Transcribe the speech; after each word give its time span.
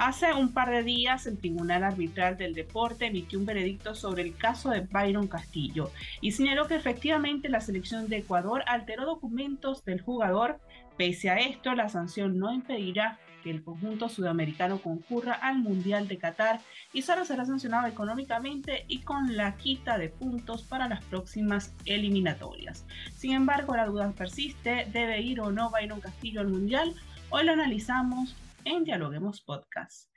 Hace 0.00 0.32
un 0.32 0.54
par 0.54 0.70
de 0.70 0.82
días 0.82 1.26
el 1.26 1.36
Tribunal 1.36 1.84
Arbitral 1.84 2.38
del 2.38 2.54
Deporte 2.54 3.04
emitió 3.04 3.38
un 3.38 3.44
veredicto 3.44 3.94
sobre 3.94 4.22
el 4.22 4.34
caso 4.34 4.70
de 4.70 4.80
Byron 4.80 5.28
Castillo 5.28 5.90
y 6.22 6.32
señaló 6.32 6.66
que 6.66 6.74
efectivamente 6.74 7.50
la 7.50 7.60
selección 7.60 8.08
de 8.08 8.16
Ecuador 8.16 8.64
alteró 8.66 9.04
documentos 9.04 9.84
del 9.84 10.00
jugador. 10.00 10.58
Pese 10.96 11.28
a 11.28 11.36
esto, 11.36 11.74
la 11.74 11.90
sanción 11.90 12.38
no 12.38 12.50
impedirá 12.50 13.18
que 13.44 13.50
el 13.50 13.62
conjunto 13.62 14.08
sudamericano 14.08 14.78
concurra 14.78 15.34
al 15.34 15.58
Mundial 15.58 16.08
de 16.08 16.16
Qatar 16.16 16.60
y 16.94 17.02
solo 17.02 17.26
será 17.26 17.44
sancionado 17.44 17.86
económicamente 17.86 18.86
y 18.88 19.00
con 19.00 19.36
la 19.36 19.58
quita 19.58 19.98
de 19.98 20.08
puntos 20.08 20.62
para 20.62 20.88
las 20.88 21.04
próximas 21.04 21.74
eliminatorias. 21.84 22.86
Sin 23.14 23.32
embargo, 23.32 23.76
la 23.76 23.84
duda 23.84 24.10
persiste, 24.12 24.88
¿debe 24.94 25.20
ir 25.20 25.42
o 25.42 25.52
no 25.52 25.68
Byron 25.68 26.00
Castillo 26.00 26.40
al 26.40 26.48
Mundial? 26.48 26.94
Hoy 27.28 27.44
lo 27.44 27.52
analizamos 27.52 28.34
en 28.64 28.84
Dialoguemos 28.84 29.40
Podcast. 29.42 30.08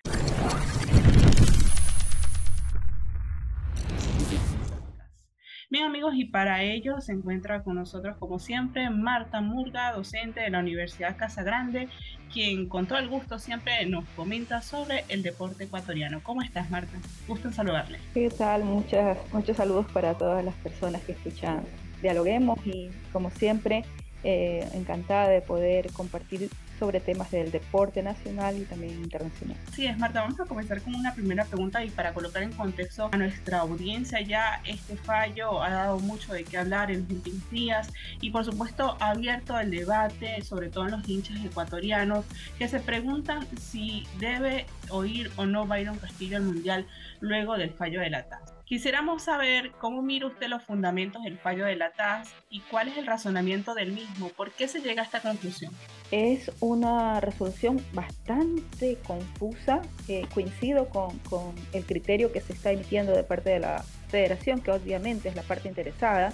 Bien 5.69 5.85
amigos, 5.85 6.13
y 6.15 6.25
para 6.25 6.61
ello 6.61 7.01
se 7.01 7.13
encuentra 7.13 7.63
con 7.63 7.75
nosotros 7.75 8.15
como 8.19 8.37
siempre 8.37 8.91
Marta 8.91 9.41
Murga, 9.41 9.91
docente 9.93 10.41
de 10.41 10.51
la 10.51 10.59
Universidad 10.59 11.17
Casa 11.17 11.41
Grande, 11.41 11.89
quien 12.31 12.69
con 12.69 12.85
todo 12.85 12.99
el 12.99 13.09
gusto 13.09 13.39
siempre 13.39 13.83
nos 13.87 14.05
comenta 14.09 14.61
sobre 14.61 15.03
el 15.09 15.23
deporte 15.23 15.63
ecuatoriano. 15.63 16.21
¿Cómo 16.21 16.43
estás 16.43 16.69
Marta? 16.69 16.99
Gusto 17.27 17.47
en 17.47 17.55
saludarle. 17.55 17.99
¿Qué 18.13 18.29
tal? 18.29 18.65
Muchas, 18.65 19.17
muchos 19.33 19.57
saludos 19.57 19.87
para 19.91 20.13
todas 20.13 20.45
las 20.45 20.53
personas 20.55 21.01
que 21.01 21.13
escuchan 21.13 21.63
Dialoguemos 22.03 22.59
y 22.67 22.91
como 23.11 23.31
siempre 23.31 23.83
eh, 24.23 24.67
encantada 24.73 25.27
de 25.27 25.41
poder 25.41 25.91
compartir 25.91 26.49
sobre 26.79 26.99
temas 26.99 27.31
del 27.31 27.51
deporte 27.51 28.01
nacional 28.03 28.57
y 28.57 28.65
también 28.65 28.93
internacional. 28.93 29.57
Sí, 29.73 29.85
es 29.85 29.97
Marta, 29.97 30.21
vamos 30.21 30.39
a 30.39 30.45
comenzar 30.45 30.81
con 30.81 30.95
una 30.95 31.13
primera 31.13 31.45
pregunta 31.45 31.83
y 31.83 31.89
para 31.89 32.13
colocar 32.13 32.43
en 32.43 32.51
contexto 32.51 33.09
a 33.11 33.17
nuestra 33.17 33.59
audiencia 33.59 34.21
ya 34.21 34.61
este 34.65 34.97
fallo 34.97 35.61
ha 35.61 35.69
dado 35.69 35.99
mucho 35.99 36.33
de 36.33 36.43
qué 36.43 36.57
hablar 36.57 36.91
en 36.91 37.01
los 37.01 37.11
últimos 37.11 37.49
días 37.49 37.91
y 38.21 38.31
por 38.31 38.45
supuesto 38.45 38.97
ha 38.99 39.11
abierto 39.11 39.59
el 39.59 39.71
debate, 39.71 40.41
sobre 40.43 40.69
todo 40.69 40.85
en 40.85 40.91
los 40.91 41.07
hinchas 41.07 41.43
ecuatorianos, 41.43 42.25
que 42.57 42.67
se 42.67 42.79
preguntan 42.79 43.47
si 43.59 44.05
debe 44.19 44.65
oír 44.89 45.31
o 45.35 45.45
no 45.45 45.65
Byron 45.65 45.97
Castillo 45.97 46.37
al 46.37 46.43
Mundial 46.43 46.87
luego 47.19 47.57
del 47.57 47.71
fallo 47.71 48.01
de 48.01 48.09
la 48.09 48.23
TAS. 48.23 48.53
Quisiéramos 48.65 49.23
saber 49.23 49.71
cómo 49.79 50.01
mira 50.01 50.27
usted 50.27 50.47
los 50.47 50.63
fundamentos 50.63 51.21
del 51.23 51.37
fallo 51.37 51.65
de 51.65 51.75
la 51.75 51.91
TAS 51.91 52.33
y 52.49 52.61
cuál 52.61 52.87
es 52.87 52.97
el 52.97 53.05
razonamiento 53.05 53.73
del 53.73 53.91
mismo. 53.91 54.29
¿Por 54.29 54.51
qué 54.51 54.67
se 54.67 54.79
llega 54.79 55.01
a 55.01 55.05
esta 55.05 55.21
conclusión? 55.21 55.73
Es 56.11 56.51
una 56.59 57.19
resolución 57.19 57.81
bastante 57.93 58.97
confusa. 59.05 59.81
Eh, 60.07 60.25
coincido 60.33 60.89
con, 60.89 61.17
con 61.19 61.55
el 61.73 61.85
criterio 61.85 62.31
que 62.31 62.41
se 62.41 62.53
está 62.53 62.71
emitiendo 62.71 63.13
de 63.13 63.23
parte 63.23 63.49
de 63.49 63.59
la 63.59 63.83
federación, 64.09 64.61
que 64.61 64.71
obviamente 64.71 65.29
es 65.29 65.35
la 65.35 65.41
parte 65.41 65.67
interesada, 65.67 66.33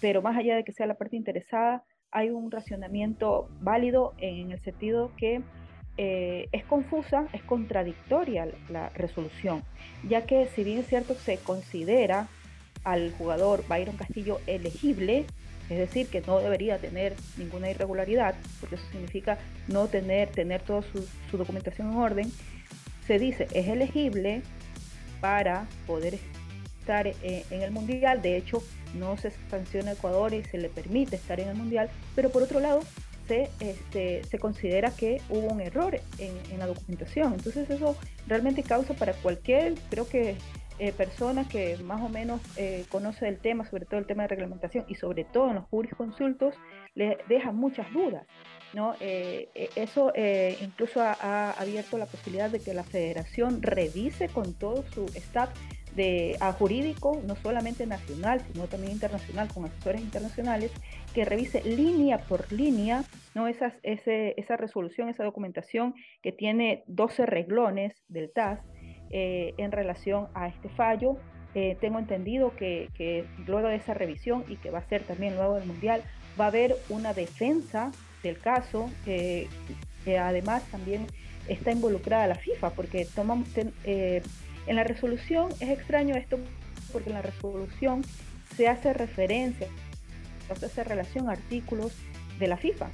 pero 0.00 0.22
más 0.22 0.36
allá 0.36 0.56
de 0.56 0.64
que 0.64 0.72
sea 0.72 0.86
la 0.86 0.94
parte 0.94 1.16
interesada, 1.16 1.84
hay 2.10 2.30
un 2.30 2.50
racionamiento 2.50 3.48
válido 3.60 4.14
en 4.18 4.50
el 4.52 4.60
sentido 4.62 5.10
que 5.16 5.42
eh, 5.98 6.48
es 6.52 6.64
confusa, 6.64 7.26
es 7.32 7.42
contradictoria 7.42 8.48
la 8.68 8.88
resolución, 8.90 9.62
ya 10.08 10.24
que 10.26 10.46
si 10.46 10.64
bien 10.64 10.78
es 10.78 10.86
cierto 10.86 11.14
se 11.14 11.38
considera 11.38 12.28
al 12.88 13.12
jugador 13.12 13.64
Byron 13.68 13.96
Castillo 13.96 14.40
elegible, 14.46 15.26
es 15.68 15.78
decir, 15.78 16.08
que 16.08 16.22
no 16.22 16.38
debería 16.38 16.78
tener 16.78 17.14
ninguna 17.36 17.70
irregularidad, 17.70 18.34
porque 18.60 18.76
eso 18.76 18.84
significa 18.90 19.38
no 19.66 19.88
tener, 19.88 20.30
tener 20.30 20.62
toda 20.62 20.82
su, 20.82 21.36
documentación 21.36 21.92
en 21.92 21.98
orden, 21.98 22.32
se 23.06 23.18
dice 23.18 23.46
es 23.52 23.68
elegible 23.68 24.42
para 25.20 25.66
poder 25.86 26.18
estar 26.80 27.06
eh, 27.06 27.44
en 27.50 27.62
el 27.62 27.70
Mundial, 27.70 28.22
de 28.22 28.36
hecho 28.38 28.62
no 28.94 29.18
se 29.18 29.32
sanciona 29.50 29.90
a 29.90 29.94
Ecuador 29.94 30.32
y 30.32 30.42
se 30.44 30.56
le 30.56 30.70
permite 30.70 31.16
estar 31.16 31.38
en 31.40 31.48
el 31.48 31.56
Mundial, 31.56 31.90
pero 32.14 32.30
por 32.30 32.42
otro 32.42 32.60
lado 32.60 32.80
se, 33.26 33.50
este, 33.60 34.24
se 34.24 34.38
considera 34.38 34.90
que 34.90 35.20
hubo 35.28 35.48
un 35.48 35.60
error 35.60 36.00
en, 36.18 36.58
la 36.58 36.66
documentación. 36.66 37.34
Entonces 37.34 37.68
eso 37.68 37.94
realmente 38.26 38.62
causa 38.62 38.94
para 38.94 39.12
cualquier, 39.12 39.74
creo 39.90 40.08
que 40.08 40.36
eh, 40.78 40.92
persona 40.92 41.48
que 41.48 41.76
más 41.78 42.00
o 42.00 42.08
menos 42.08 42.40
eh, 42.56 42.84
conoce 42.88 43.26
el 43.28 43.38
tema, 43.38 43.68
sobre 43.68 43.84
todo 43.84 43.98
el 43.98 44.06
tema 44.06 44.22
de 44.22 44.28
reglamentación 44.28 44.84
y 44.88 44.94
sobre 44.94 45.24
todo 45.24 45.48
en 45.48 45.56
los 45.56 45.64
jurisconsultos, 45.66 46.54
le 46.94 47.18
deja 47.28 47.52
muchas 47.52 47.92
dudas. 47.92 48.26
¿no? 48.74 48.94
Eh, 49.00 49.48
eso 49.76 50.12
incluso 50.60 51.00
ha, 51.00 51.50
abierto 51.52 51.98
la 51.98 52.06
posibilidad 52.06 52.50
de 52.50 52.60
que 52.60 52.74
la 52.74 52.84
federación 52.84 53.62
revise 53.62 54.28
con 54.28 54.54
todo 54.54 54.84
su 54.92 55.06
staff 55.14 55.50
de, 55.96 56.36
jurídico, 56.58 57.20
no 57.26 57.34
solamente 57.34 57.86
nacional, 57.86 58.40
sino 58.52 58.66
también 58.66 58.92
internacional, 58.92 59.48
con 59.52 59.64
asesores 59.64 60.00
internacionales, 60.00 60.70
que 61.14 61.24
revise 61.24 61.62
línea 61.64 62.18
por 62.18 62.52
línea 62.52 63.04
¿no? 63.34 63.48
Esas, 63.48 63.72
ese, 63.82 64.34
esa 64.36 64.56
resolución, 64.56 65.08
esa 65.08 65.24
documentación 65.24 65.94
que 66.22 66.30
tiene 66.30 66.84
12 66.86 67.26
reglones 67.26 67.94
del 68.08 68.30
TAS 68.32 68.60
eh, 69.10 69.54
en 69.58 69.72
relación 69.72 70.28
a 70.34 70.48
este 70.48 70.68
fallo. 70.68 71.16
Eh, 71.54 71.76
tengo 71.80 71.98
entendido 71.98 72.54
que, 72.56 72.90
que, 72.94 73.24
luego 73.46 73.68
de 73.68 73.76
esa 73.76 73.94
revisión 73.94 74.44
y 74.48 74.56
que 74.56 74.70
va 74.70 74.78
a 74.78 74.88
ser 74.88 75.02
también 75.02 75.36
luego 75.36 75.54
del 75.54 75.66
Mundial, 75.66 76.02
va 76.38 76.46
a 76.46 76.48
haber 76.48 76.76
una 76.88 77.14
defensa 77.14 77.90
del 78.22 78.38
caso, 78.38 78.90
que 79.04 79.48
además 80.18 80.62
también 80.70 81.06
está 81.48 81.72
involucrada 81.72 82.26
la 82.26 82.34
FIFA, 82.34 82.70
porque 82.70 83.06
tomamos, 83.06 83.48
eh, 83.84 84.22
en 84.66 84.76
la 84.76 84.84
resolución 84.84 85.48
es 85.60 85.70
extraño 85.70 86.14
esto, 86.14 86.38
porque 86.92 87.10
en 87.10 87.14
la 87.14 87.22
resolución 87.22 88.02
se 88.56 88.68
hace 88.68 88.92
referencia, 88.92 89.66
se 90.58 90.66
hace 90.66 90.84
relación 90.84 91.28
a 91.28 91.32
artículos 91.32 91.96
de 92.38 92.48
la 92.48 92.56
FIFA. 92.56 92.88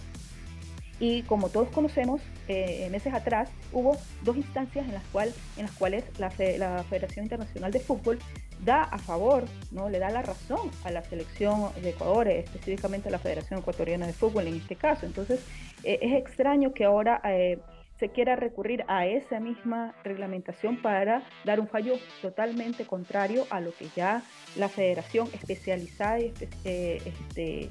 Y 1.07 1.23
como 1.25 1.51
todos 1.51 1.69
conocemos, 1.69 2.23
eh, 2.49 2.89
meses 2.91 3.13
atrás 3.13 3.51
hubo 3.73 3.99
dos 4.23 4.39
instancias 4.39 4.87
en 4.87 4.95
las, 4.95 5.05
cual, 5.09 5.35
en 5.59 5.67
las 5.67 5.73
cuales 5.73 6.03
la, 6.19 6.33
la, 6.57 6.83
Federación 6.85 7.27
Internacional 7.27 7.71
de 7.73 7.79
Fútbol 7.79 8.19
da 8.65 8.85
a 8.85 8.97
favor, 8.97 9.45
no 9.71 9.91
le 9.91 9.99
da 9.99 10.09
la 10.09 10.23
razón 10.23 10.71
a 10.83 10.91
la 10.91 11.03
selección 11.03 11.71
de 11.83 11.91
Ecuador, 11.91 12.29
específicamente 12.29 13.11
a 13.11 13.13
la 13.13 13.19
Federación 13.19 13.61
Ecuatoriana 13.61 14.07
de 14.07 14.15
Fútbol 14.15 14.47
en 14.47 14.55
este 14.55 14.77
caso. 14.77 15.05
Entonces, 15.05 15.45
eh, 15.83 15.99
es 16.01 16.15
extraño 16.15 16.73
que 16.73 16.87
ahora 16.87 17.21
eh, 17.23 17.59
se 17.99 18.09
quiera 18.09 18.35
recurrir 18.35 18.83
a 18.89 19.07
esa 19.07 19.41
misma 19.41 19.95
reglamentación 20.05 20.81
para 20.81 21.23
dar 21.45 21.61
un 21.61 21.69
fallo 21.69 21.97
totalmente 22.23 22.87
contrario 22.87 23.47
a 23.51 23.61
lo 23.61 23.75
que 23.75 23.89
ya 23.95 24.23
la 24.57 24.71
Federación 24.71 25.29
especializada 25.35 26.21
y 26.21 26.33
este, 26.65 27.69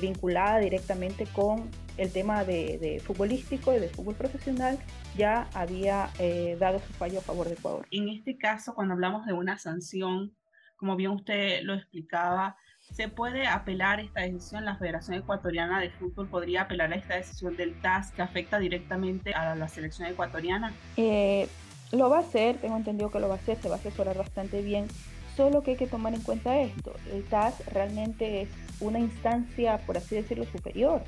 vinculada 0.00 0.58
directamente 0.58 1.26
con 1.26 1.70
el 1.96 2.12
tema 2.12 2.44
de, 2.44 3.02
futbolístico 3.04 3.74
y 3.74 3.80
de 3.80 3.88
fútbol 3.88 4.14
profesional 4.14 4.78
ya 5.16 5.48
había 5.54 6.10
eh, 6.18 6.56
dado 6.58 6.78
su 6.78 6.92
fallo 6.94 7.18
a 7.18 7.22
favor 7.22 7.48
de 7.48 7.54
Ecuador. 7.54 7.86
En 7.90 8.08
este 8.08 8.38
caso, 8.38 8.74
cuando 8.74 8.94
hablamos 8.94 9.26
de 9.26 9.32
una 9.32 9.58
sanción, 9.58 10.34
como 10.76 10.96
bien 10.96 11.10
usted 11.10 11.62
lo 11.62 11.74
explicaba, 11.74 12.56
¿se 12.80 13.08
puede 13.08 13.46
apelar 13.46 14.00
esta 14.00 14.22
decisión? 14.22 14.64
La 14.64 14.76
Federación 14.76 15.18
Ecuatoriana 15.18 15.80
de 15.80 15.90
Fútbol 15.90 16.28
podría 16.28 16.62
apelar 16.62 16.92
a 16.92 16.96
esta 16.96 17.16
decisión 17.16 17.56
del 17.56 17.80
TAS 17.80 18.10
que 18.12 18.22
afecta 18.22 18.58
directamente 18.58 19.32
a 19.34 19.54
la 19.54 19.68
selección 19.68 20.08
ecuatoriana. 20.08 20.72
Eh, 20.96 21.48
Lo 21.92 22.08
va 22.08 22.18
a 22.18 22.20
hacer, 22.20 22.56
tengo 22.56 22.76
entendido 22.76 23.10
que 23.10 23.20
lo 23.20 23.28
va 23.28 23.34
a 23.34 23.38
hacer, 23.38 23.58
se 23.58 23.68
va 23.68 23.76
a 23.76 23.78
asesorar 23.78 24.16
bastante 24.16 24.62
bien, 24.62 24.88
solo 25.36 25.62
que 25.62 25.72
hay 25.72 25.76
que 25.76 25.86
tomar 25.86 26.14
en 26.14 26.20
cuenta 26.20 26.58
esto, 26.58 26.94
el 27.12 27.24
TAS 27.24 27.64
realmente 27.72 28.42
es 28.42 28.48
una 28.80 28.98
instancia, 28.98 29.78
por 29.86 29.96
así 29.96 30.14
decirlo, 30.14 30.44
superior, 30.44 31.02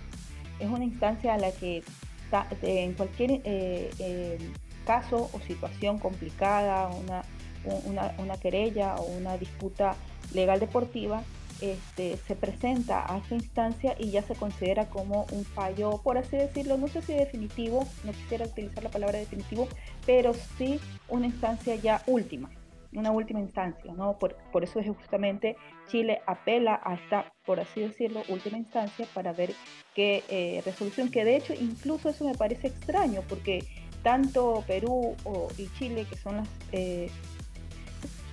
es 0.58 0.68
una 0.68 0.84
instancia 0.84 1.34
a 1.34 1.38
la 1.38 1.52
que 1.52 1.82
en 2.62 2.94
cualquier 2.94 3.42
eh, 3.44 3.90
eh, 3.98 4.38
caso 4.84 5.30
o 5.32 5.40
situación 5.46 5.98
complicada, 5.98 6.88
una, 6.88 7.22
una, 8.18 8.36
querella 8.36 8.96
o 8.96 9.04
una 9.04 9.38
disputa 9.38 9.94
legal 10.32 10.60
deportiva, 10.60 11.22
este, 11.60 12.18
se 12.26 12.34
presenta 12.34 13.10
a 13.10 13.18
esta 13.18 13.34
instancia 13.36 13.94
y 13.98 14.10
ya 14.10 14.22
se 14.22 14.34
considera 14.34 14.86
como 14.86 15.26
un 15.30 15.44
fallo, 15.44 16.00
por 16.02 16.18
así 16.18 16.36
decirlo, 16.36 16.76
no 16.76 16.88
sé 16.88 17.00
si 17.02 17.14
definitivo, 17.14 17.86
no 18.02 18.12
quisiera 18.12 18.44
utilizar 18.44 18.82
la 18.82 18.90
palabra 18.90 19.18
definitivo, 19.18 19.68
pero 20.04 20.34
sí 20.58 20.80
una 21.08 21.26
instancia 21.26 21.76
ya 21.76 22.02
última, 22.06 22.50
una 22.94 23.10
última 23.10 23.40
instancia, 23.40 23.92
¿no? 23.92 24.18
Por, 24.18 24.36
por 24.52 24.64
eso 24.64 24.80
es 24.80 24.86
justamente 24.88 25.56
Chile 25.88 26.20
apela 26.26 26.80
a 26.84 26.94
esta, 26.94 27.32
por 27.44 27.60
así 27.60 27.80
decirlo, 27.80 28.22
última 28.28 28.58
instancia 28.58 29.06
para 29.12 29.32
ver 29.32 29.52
qué 29.94 30.22
eh, 30.28 30.62
resolución, 30.64 31.10
que 31.10 31.24
de 31.24 31.36
hecho 31.36 31.54
incluso 31.54 32.08
eso 32.08 32.24
me 32.24 32.34
parece 32.34 32.68
extraño, 32.68 33.22
porque 33.28 33.64
tanto 34.02 34.64
Perú 34.66 35.16
o, 35.24 35.48
y 35.58 35.68
Chile, 35.78 36.06
que 36.08 36.16
son 36.16 36.36
las... 36.36 36.48
Eh, 36.72 37.10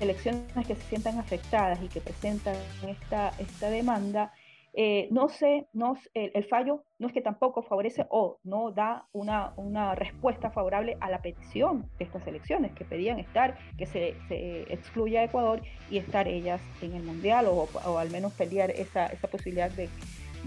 elecciones 0.02 0.66
que 0.68 0.76
se 0.76 0.82
sientan 0.90 1.20
afectadas 1.20 1.80
y 1.82 1.88
que 1.88 2.02
presentan 2.02 2.56
esta, 2.88 3.32
esta 3.38 3.70
demanda, 3.70 4.34
eh, 4.74 5.10
no 5.12 5.28
sé, 5.28 5.68
no, 5.74 5.98
el, 6.14 6.46
fallo 6.46 6.86
no 6.98 7.08
es 7.08 7.14
que 7.14 7.22
tampoco 7.22 7.62
favorece 7.62 8.06
o 8.10 8.40
no 8.44 8.72
da 8.72 9.06
una, 9.12 9.54
una 9.58 9.96
respuesta 9.96 10.50
favorable 10.50 10.96
a 11.02 11.10
la 11.10 11.22
petición 11.22 11.90
de 12.00 12.06
estas 12.06 12.26
elecciones, 12.26 12.72
que 12.72 12.86
pedían 12.86 13.20
estar, 13.20 13.58
que 13.78 13.86
se, 13.86 14.16
se 14.30 14.62
excluya 14.74 15.22
a 15.22 15.24
Ecuador 15.26 15.62
y 15.90 15.98
estar 15.98 16.28
ellas 16.28 16.62
en 16.82 16.94
el 16.94 17.04
Mundial 17.04 17.48
o, 17.50 17.68
al 17.98 18.12
menos 18.12 18.32
pelear 18.34 18.72
esa, 18.72 19.08
esa 19.08 19.28
posibilidad 19.28 19.72
de, 19.72 19.90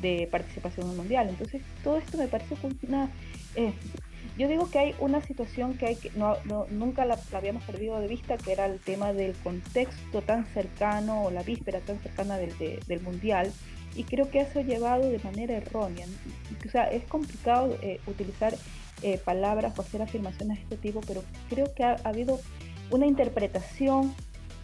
de, 0.01 0.27
participación 0.31 0.87
en 0.87 0.93
el 0.93 0.97
Mundial. 0.97 1.29
Entonces, 1.29 1.63
todo 1.83 1.99
esto 1.99 2.17
me 2.17 2.29
parece 2.29 2.57
una... 2.83 3.11
Eh, 3.57 3.73
yo 4.39 4.49
digo 4.49 4.69
que 4.69 4.79
hay 4.81 4.95
una 4.99 5.21
situación 5.21 5.75
que 5.75 5.87
hay 5.87 5.97
que 5.97 6.11
no, 6.17 6.37
nunca 6.71 7.05
la, 7.05 7.19
habíamos 7.35 7.63
perdido 7.65 8.01
de 8.01 8.09
vista, 8.09 8.37
que 8.37 8.53
era 8.53 8.67
el 8.67 8.81
tema 8.81 9.13
del 9.13 9.35
contexto 9.35 10.23
tan 10.23 10.47
cercano 10.47 11.25
o 11.25 11.31
la 11.31 11.43
víspera 11.43 11.79
tan 11.81 12.01
cercana 12.01 12.37
del, 12.37 12.53
del 12.59 13.01
mundial, 13.01 13.53
y 13.95 14.05
creo 14.05 14.31
que 14.31 14.41
eso 14.41 14.61
ha 14.61 14.63
llevado 14.63 15.09
de 15.09 15.19
manera 15.21 15.55
errónea. 15.55 16.07
O 16.67 16.71
sea, 16.71 16.85
es 16.85 17.05
complicado 17.05 17.77
eh, 17.83 18.01
utilizar 18.07 18.55
eh, 19.03 19.19
palabras 19.19 19.79
o 19.79 19.83
hacer 19.83 20.03
afirmaciones 20.03 20.57
de 20.59 20.63
este 20.63 20.77
tipo, 20.77 21.01
pero 21.07 21.23
creo 21.49 21.73
que 21.75 21.85
ha, 21.85 21.97
habido 22.05 22.41
una 22.91 23.07
interpretación 23.07 24.15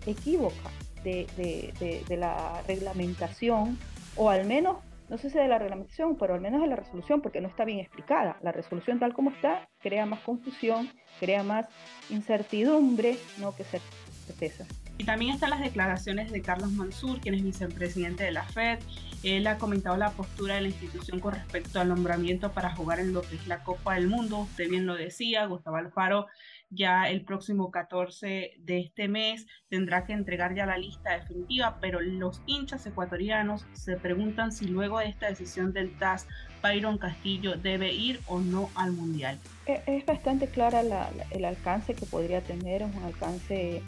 equívoca 0.06 0.71
de, 1.05 1.27
de, 1.37 2.03
de 2.06 2.17
la 2.17 2.62
reglamentación, 2.67 3.79
o 4.17 4.31
al 4.31 4.47
menos 4.47 4.77
no 5.11 5.19
sé 5.19 5.29
si 5.29 5.38
de 5.38 5.49
la 5.49 5.59
reglamentación, 5.59 6.17
pero 6.17 6.35
al 6.35 6.41
menos 6.41 6.62
de 6.62 6.69
la 6.69 6.76
resolución, 6.76 7.21
porque 7.21 7.41
no 7.41 7.49
está 7.49 7.65
bien 7.65 7.81
explicada. 7.81 8.38
La 8.43 8.53
resolución 8.53 9.00
tal 9.00 9.12
como 9.12 9.31
está 9.31 9.69
crea 9.81 10.06
más 10.06 10.21
confusión, 10.21 10.88
crea 11.19 11.43
más 11.43 11.67
incertidumbre, 12.11 13.19
no 13.38 13.55
que 13.55 13.65
certeza. 13.65 14.67
Y 15.00 15.05
también 15.05 15.32
están 15.32 15.49
las 15.49 15.61
declaraciones 15.61 16.31
de 16.31 16.43
Carlos 16.43 16.73
Mansur, 16.73 17.20
quien 17.20 17.35
es 17.35 17.43
vicepresidente 17.43 18.23
de 18.23 18.32
la 18.32 18.44
FED. 18.44 18.81
Él 19.23 19.47
ha 19.47 19.56
comentado 19.56 19.97
la 19.97 20.11
postura 20.11 20.56
de 20.56 20.61
la 20.61 20.69
institución 20.69 21.20
con 21.20 21.32
respecto 21.32 21.81
al 21.81 21.88
nombramiento 21.88 22.52
para 22.52 22.76
jugar 22.76 23.00
en 23.00 23.14
lo 23.14 23.23
que 23.23 23.37
es 23.37 23.47
la 23.47 23.64
Copa 23.64 23.94
del 23.94 24.08
Mundo. 24.08 24.41
Usted 24.41 24.69
bien 24.69 24.85
lo 24.85 24.97
decía, 24.97 25.47
Gustavo 25.47 25.76
Alfaro 25.76 26.26
ya 26.69 27.08
el 27.08 27.25
próximo 27.25 27.70
14 27.70 28.58
de 28.58 28.79
este 28.79 29.08
mes 29.08 29.47
tendrá 29.70 30.05
que 30.05 30.12
entregar 30.12 30.55
ya 30.55 30.67
la 30.67 30.76
lista 30.76 31.19
definitiva, 31.19 31.79
pero 31.81 32.02
los 32.02 32.43
hinchas 32.44 32.85
ecuatorianos 32.85 33.64
se 33.73 33.97
preguntan 33.97 34.52
si 34.52 34.67
luego 34.67 34.99
de 34.99 35.06
esta 35.06 35.29
decisión 35.29 35.73
del 35.73 35.97
TAS, 35.99 36.29
Byron 36.62 36.99
Castillo 36.99 37.56
debe 37.56 37.91
ir 37.94 38.20
o 38.26 38.38
no 38.38 38.69
al 38.75 38.93
Mundial. 38.93 39.38
E, 39.64 39.82
es 39.87 40.05
bastante 40.05 40.49
clara 40.49 40.82
el 41.31 41.44
alcance 41.47 41.94
que 41.94 42.05
podría 42.05 42.43
tener, 42.43 42.82
es 42.82 42.94
un 42.94 43.02
alcance 43.02 43.82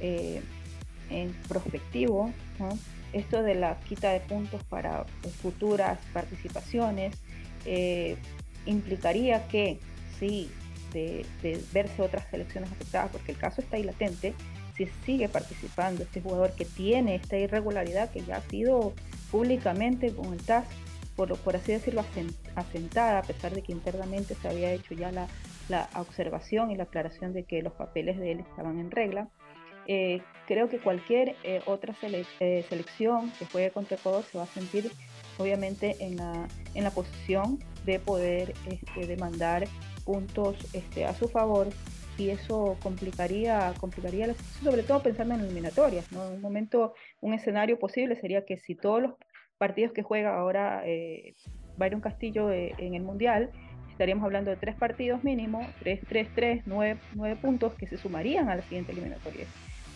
eh, 0.00 0.42
en 1.10 1.32
prospectivo, 1.48 2.32
esto 3.12 3.42
de 3.42 3.54
la 3.54 3.78
quita 3.80 4.10
de 4.10 4.20
puntos 4.20 4.62
para 4.64 5.04
futuras 5.40 5.98
participaciones 6.12 7.16
eh, 7.64 8.16
implicaría 8.66 9.46
que 9.48 9.78
si 10.18 10.50
de, 10.92 11.26
verse 11.72 12.02
otras 12.02 12.26
selecciones 12.30 12.70
afectadas, 12.72 13.10
porque 13.10 13.32
el 13.32 13.38
caso 13.38 13.60
está 13.60 13.76
ahí 13.76 13.84
latente, 13.84 14.34
si 14.76 14.86
sigue 15.04 15.28
participando 15.28 16.02
este 16.02 16.20
jugador 16.20 16.52
que 16.52 16.64
tiene 16.64 17.16
esta 17.16 17.36
irregularidad 17.36 18.10
que 18.10 18.22
ya 18.22 18.36
ha 18.36 18.42
sido 18.42 18.92
públicamente 19.30 20.14
con 20.14 20.32
el 20.32 20.42
TAS, 20.42 20.66
por, 21.16 21.56
así 21.56 21.72
decirlo, 21.72 22.04
asentada, 22.54 23.18
a 23.18 23.22
pesar 23.22 23.52
de 23.52 23.62
que 23.62 23.72
internamente 23.72 24.36
se 24.36 24.48
había 24.48 24.70
hecho 24.72 24.94
ya 24.94 25.10
la 25.10 25.88
observación 25.96 26.70
y 26.70 26.76
la 26.76 26.84
aclaración 26.84 27.32
de 27.32 27.42
que 27.42 27.60
los 27.60 27.72
papeles 27.72 28.18
de 28.18 28.32
él 28.32 28.40
estaban 28.40 28.78
en 28.78 28.90
regla. 28.92 29.28
Eh, 29.88 30.22
creo 30.46 30.68
que 30.68 30.78
cualquier 30.78 31.34
eh, 31.42 31.62
otra 31.66 31.94
eh, 32.02 32.64
selección 32.68 33.32
que 33.38 33.46
juegue 33.46 33.70
contra 33.70 33.96
Ecuador 33.96 34.22
se 34.22 34.38
va 34.38 34.44
a 34.44 34.46
sentir 34.46 34.92
obviamente 35.38 35.96
en 36.00 36.16
la, 36.16 36.46
en 36.74 36.84
la 36.84 36.90
posición 36.90 37.58
de 37.84 37.98
poder 37.98 38.52
este, 38.66 39.06
demandar 39.06 39.66
puntos 40.04 40.56
este, 40.74 41.04
a 41.04 41.14
su 41.14 41.28
favor 41.28 41.68
y 42.18 42.30
eso 42.30 42.76
complicaría, 42.82 43.72
complicaría 43.78 44.26
la 44.26 44.34
sobre 44.62 44.82
todo 44.82 45.02
pensando 45.02 45.34
en 45.34 45.40
eliminatorias. 45.40 46.10
¿no? 46.12 46.28
Un 46.28 46.40
momento, 46.40 46.94
un 47.20 47.32
escenario 47.32 47.78
posible 47.78 48.16
sería 48.16 48.44
que 48.44 48.58
si 48.58 48.74
todos 48.74 49.00
los 49.00 49.12
partidos 49.56 49.92
que 49.92 50.02
juega 50.02 50.36
ahora 50.36 50.82
eh, 50.84 51.34
Byron 51.76 52.00
Castillo 52.00 52.50
eh, 52.50 52.74
en 52.78 52.94
el 52.94 53.02
Mundial, 53.02 53.50
estaríamos 53.90 54.24
hablando 54.24 54.50
de 54.50 54.56
tres 54.56 54.74
partidos 54.74 55.24
mínimo, 55.24 55.66
3, 55.80 56.00
3, 56.08 56.28
3, 56.34 56.62
9, 56.66 57.00
9 57.14 57.36
puntos 57.40 57.74
que 57.74 57.86
se 57.86 57.96
sumarían 57.96 58.48
a 58.48 58.56
la 58.56 58.62
siguiente 58.62 58.92
eliminatoria. 58.92 59.46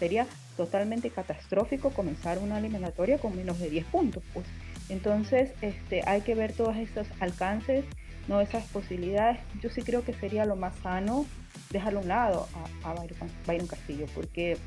Sería 0.02 0.26
totalmente 0.56 1.10
catastrófico 1.10 1.90
comenzar 1.90 2.38
una 2.38 2.58
eliminatoria 2.58 3.18
con 3.18 3.36
menos 3.36 3.60
de 3.60 3.70
10 3.70 3.84
puntos. 3.84 4.24
Pues. 4.34 4.44
Entonces, 4.88 5.52
este, 5.62 6.02
hay 6.06 6.22
que 6.22 6.34
ver 6.34 6.52
todos 6.52 6.76
estos 6.76 7.06
alcances 7.20 7.84
no 8.26 8.40
esas 8.40 8.64
posibilidades. 8.64 9.38
Yo 9.60 9.70
sí 9.70 9.82
creo 9.82 10.02
que 10.04 10.12
sería 10.12 10.44
lo 10.44 10.56
más 10.56 10.74
sano 10.82 11.24
dejarlo 11.70 12.00
a 12.00 12.02
un 12.02 12.08
lado 12.08 12.48
a, 12.82 12.90
a 12.90 12.94
Byron, 13.46 13.68
Castillo, 13.68 14.06
porque 14.12 14.58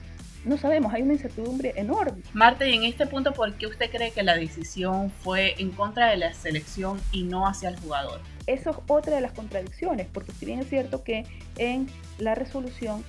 no 0.46 0.58
sabemos, 0.58 0.94
hay 0.94 1.02
una 1.02 1.12
incertidumbre 1.12 1.74
enorme. 1.76 2.22
Marta, 2.32 2.66
y 2.66 2.74
en 2.74 2.84
este 2.84 3.06
punto, 3.06 3.34
¿por 3.34 3.56
qué 3.56 3.68
usted 3.68 3.90
cree 3.92 4.12
que 4.12 4.24
la 4.24 4.38
decisión 4.38 5.12
fue 5.12 5.56
en 5.60 5.72
contra 5.72 6.08
de 6.12 6.16
la 6.16 6.34
selección 6.34 7.02
y 7.12 7.24
no 7.24 7.46
hacia 7.46 7.68
el 7.68 7.78
jugador? 7.78 8.22
Eso 8.48 8.70
es 8.70 8.78
otra 8.88 9.16
de 9.16 9.22
las 9.22 9.34
contradicciones, 9.34 10.08
porque 10.14 10.32
si 10.32 10.46
bien 10.46 10.60
es 10.60 10.70
cierto 10.70 11.04
que 11.04 11.26
en 11.58 11.90
la 12.20 12.36
resolución 12.36 13.04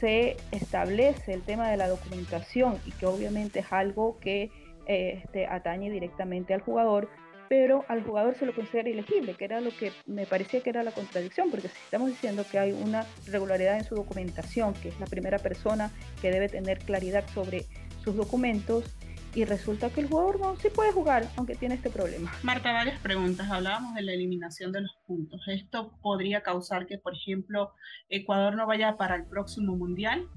se 0.00 0.36
establece 0.50 1.34
el 1.34 1.42
tema 1.42 1.70
de 1.70 1.76
la 1.76 1.88
documentación 1.88 2.78
y 2.86 2.92
que 2.92 3.06
obviamente 3.06 3.60
es 3.60 3.72
algo 3.72 4.18
que 4.18 4.50
eh, 4.86 5.20
este, 5.22 5.46
atañe 5.46 5.90
directamente 5.90 6.54
al 6.54 6.62
jugador, 6.62 7.08
pero 7.48 7.84
al 7.88 8.02
jugador 8.02 8.34
se 8.34 8.46
lo 8.46 8.54
considera 8.54 8.88
elegible, 8.88 9.34
que 9.34 9.44
era 9.44 9.60
lo 9.60 9.70
que 9.70 9.92
me 10.06 10.24
parecía 10.24 10.62
que 10.62 10.70
era 10.70 10.82
la 10.82 10.92
contradicción, 10.92 11.50
porque 11.50 11.68
si 11.68 11.78
estamos 11.84 12.08
diciendo 12.08 12.44
que 12.50 12.58
hay 12.58 12.72
una 12.72 13.04
regularidad 13.26 13.76
en 13.76 13.84
su 13.84 13.94
documentación, 13.94 14.72
que 14.74 14.88
es 14.88 14.98
la 14.98 15.06
primera 15.06 15.38
persona 15.38 15.90
que 16.22 16.30
debe 16.30 16.48
tener 16.48 16.78
claridad 16.78 17.24
sobre 17.34 17.66
sus 18.02 18.16
documentos, 18.16 18.84
y 19.34 19.44
resulta 19.44 19.90
que 19.90 20.00
el 20.00 20.08
jugador 20.08 20.40
no 20.40 20.56
sí 20.56 20.68
puede 20.74 20.92
jugar, 20.92 21.28
aunque 21.36 21.54
tiene 21.54 21.76
este 21.76 21.90
problema. 21.90 22.32
Marta, 22.42 22.72
varias 22.72 23.00
preguntas. 23.00 23.50
Hablábamos 23.50 23.94
de 23.94 24.02
la 24.02 24.12
eliminación 24.12 24.72
de 24.72 24.82
los 24.82 24.96
puntos. 25.06 25.40
¿Esto 25.48 25.92
podría 26.02 26.42
causar 26.42 26.86
que, 26.86 26.98
por 26.98 27.14
ejemplo, 27.14 27.72
Ecuador 28.08 28.56
no 28.56 28.66
vaya 28.66 28.96
para 28.96 29.16
el 29.16 29.26
próximo 29.26 29.76
mundial? 29.76 30.28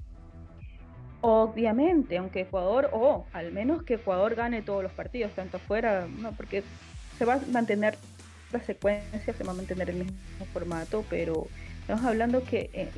Obviamente, 1.20 2.18
aunque 2.18 2.42
Ecuador, 2.42 2.90
o 2.92 3.26
al 3.32 3.50
menos 3.50 3.82
que 3.82 3.94
Ecuador 3.94 4.34
gane 4.34 4.62
todos 4.62 4.82
los 4.82 4.92
partidos, 4.92 5.32
tanto 5.32 5.56
afuera, 5.56 6.06
no, 6.06 6.32
porque 6.32 6.62
se 7.18 7.24
va 7.24 7.34
a 7.34 7.40
mantener 7.50 7.96
la 8.52 8.60
secuencia, 8.60 9.32
se 9.32 9.44
va 9.44 9.52
a 9.52 9.56
mantener 9.56 9.90
el 9.90 9.96
mismo 9.96 10.44
formato, 10.52 11.04
pero 11.08 11.48
estamos 11.80 12.04
hablando 12.04 12.44
que 12.44 12.70
eh, 12.72 12.90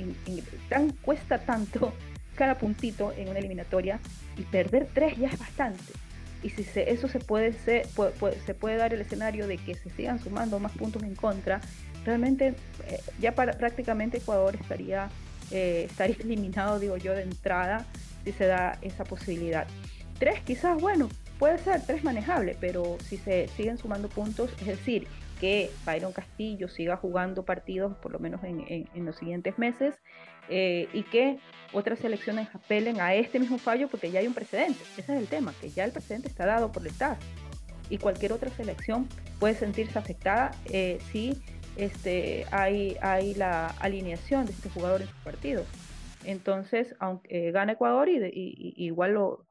tan, 0.68 0.90
cuesta 0.90 1.38
tanto 1.38 1.92
cada 2.36 2.58
puntito 2.58 3.12
en 3.16 3.28
una 3.28 3.38
eliminatoria 3.38 3.98
y 4.36 4.42
perder 4.42 4.88
tres 4.92 5.16
ya 5.16 5.28
es 5.28 5.38
bastante. 5.38 5.82
Y 6.42 6.50
si 6.50 6.64
eso 6.76 7.08
se 7.08 7.18
puede, 7.18 7.52
se 7.54 8.54
puede 8.54 8.76
dar 8.76 8.94
el 8.94 9.00
escenario 9.00 9.48
de 9.48 9.58
que 9.58 9.74
se 9.74 9.90
sigan 9.90 10.20
sumando 10.20 10.60
más 10.60 10.72
puntos 10.72 11.02
en 11.02 11.16
contra, 11.16 11.60
realmente 12.04 12.54
eh, 12.86 13.00
ya 13.18 13.34
para, 13.34 13.54
prácticamente 13.54 14.18
Ecuador 14.18 14.54
estaría, 14.54 15.08
eh, 15.50 15.86
estaría 15.90 16.16
eliminado, 16.20 16.78
digo 16.78 16.96
yo, 16.96 17.14
de 17.14 17.22
entrada 17.22 17.86
si 18.24 18.32
se 18.32 18.46
da 18.46 18.78
esa 18.82 19.04
posibilidad. 19.04 19.66
Tres 20.18 20.40
quizás, 20.40 20.80
bueno, 20.80 21.08
Puede 21.38 21.58
ser 21.58 21.82
tres 21.82 22.02
manejable, 22.02 22.56
pero 22.60 22.96
si 23.04 23.18
se 23.18 23.48
siguen 23.48 23.76
sumando 23.76 24.08
puntos, 24.08 24.50
es 24.60 24.66
decir, 24.66 25.06
que 25.40 25.70
Byron 25.84 26.12
Castillo 26.12 26.68
siga 26.68 26.96
jugando 26.96 27.44
partidos 27.44 27.96
por 27.98 28.12
lo 28.12 28.18
menos 28.18 28.42
en, 28.44 28.86
los 29.04 29.16
siguientes 29.16 29.58
meses 29.58 29.94
eh, 30.48 30.88
y 30.92 31.02
que 31.04 31.38
otras 31.72 31.98
selecciones 31.98 32.48
apelen 32.54 33.00
a 33.00 33.14
este 33.14 33.38
mismo 33.38 33.58
fallo 33.58 33.88
porque 33.88 34.10
ya 34.10 34.20
hay 34.20 34.26
un 34.26 34.34
precedente. 34.34 34.80
Ese 34.96 35.14
es 35.14 35.20
el 35.20 35.28
tema, 35.28 35.52
que 35.60 35.70
ya 35.70 35.84
el 35.84 35.92
precedente 35.92 36.28
está 36.28 36.46
dado 36.46 36.72
por 36.72 36.86
el 36.86 36.92
TAS 36.92 37.18
y 37.90 37.98
cualquier 37.98 38.32
otra 38.32 38.50
selección 38.50 39.08
puede 39.38 39.54
sentirse 39.54 39.98
afectada 39.98 40.52
eh, 40.66 40.98
si 41.12 41.40
este, 41.76 42.46
hay, 42.50 42.96
hay 43.00 43.34
la 43.34 43.68
alineación 43.80 44.46
de 44.46 44.52
este 44.52 44.70
jugador 44.70 45.02
en 45.02 45.08
sus 45.08 45.18
partidos. 45.18 45.66
Entonces, 46.24 46.94
aunque 46.98 47.48
eh, 47.48 47.52
gana 47.52 47.72
Ecuador 47.72 48.08
y, 48.08 48.74
igual 48.76 49.14
lo, 49.14 49.46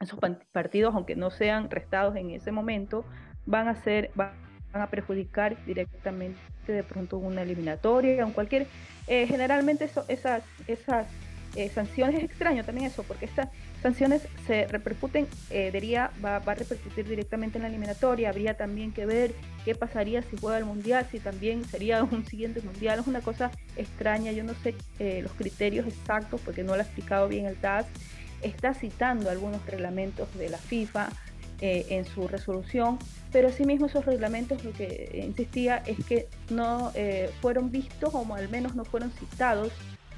esos 0.00 0.18
partidos, 0.52 0.94
aunque 0.94 1.16
no 1.16 1.30
sean 1.30 1.70
restados 1.70 2.16
en 2.16 2.30
ese 2.30 2.52
momento, 2.52 3.04
van 3.44 3.68
a 3.68 3.74
ser, 3.74 4.10
a 4.80 4.86
perjudicar 4.88 5.56
directamente 5.66 6.38
de 6.66 6.82
pronto 6.82 7.18
una 7.18 7.42
eliminatoria, 7.42 8.24
o 8.24 8.32
cualquier, 8.32 8.66
eh, 9.06 9.26
generalmente 9.26 9.84
eso, 9.84 10.04
esas, 10.08 10.42
esas 10.66 11.06
eh, 11.54 11.68
sanciones 11.68 12.16
es 12.16 12.24
extraño 12.24 12.64
también 12.64 12.86
eso, 12.86 13.02
porque 13.02 13.26
estas 13.26 13.48
sanciones 13.82 14.22
se 14.46 14.66
repercuten, 14.68 15.26
eh, 15.50 15.70
diría, 15.70 16.10
va, 16.24 16.38
va, 16.38 16.52
a 16.52 16.54
repercutir 16.54 17.06
directamente 17.06 17.58
en 17.58 17.62
la 17.62 17.68
eliminatoria. 17.68 18.30
Habría 18.30 18.56
también 18.56 18.92
que 18.92 19.04
ver 19.04 19.34
qué 19.64 19.74
pasaría 19.74 20.22
si 20.22 20.36
juega 20.38 20.56
el 20.56 20.64
mundial, 20.64 21.06
si 21.10 21.20
también 21.20 21.64
sería 21.64 22.02
un 22.04 22.24
siguiente 22.24 22.62
mundial. 22.62 23.00
Es 23.00 23.06
una 23.06 23.20
cosa 23.20 23.50
extraña, 23.76 24.32
yo 24.32 24.44
no 24.44 24.54
sé 24.54 24.74
eh, 24.98 25.20
los 25.22 25.32
criterios 25.32 25.86
exactos 25.86 26.40
porque 26.42 26.62
no 26.62 26.74
lo 26.74 26.80
ha 26.80 26.84
explicado 26.84 27.28
bien 27.28 27.44
el 27.46 27.56
TAS. 27.56 27.86
Está 28.40 28.72
citando 28.72 29.30
algunos 29.30 29.64
reglamentos 29.66 30.34
de 30.36 30.48
la 30.48 30.58
FIFA 30.58 31.10
en 31.60 32.04
su 32.04 32.26
resolución, 32.26 32.98
pero 33.30 33.48
asimismo 33.48 33.86
esos 33.86 34.04
reglamentos 34.04 34.64
lo 34.64 34.72
que 34.72 35.22
insistía 35.24 35.78
es 35.86 36.04
que 36.04 36.28
no 36.50 36.92
fueron 37.40 37.70
vistos 37.70 38.14
o 38.14 38.34
al 38.34 38.48
menos 38.48 38.74
no 38.74 38.84
fueron 38.84 39.12
citados 39.12 39.72